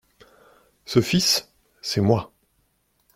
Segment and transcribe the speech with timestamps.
[0.85, 2.33] Ce fils, c’est moi.